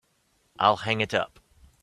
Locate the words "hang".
0.77-0.99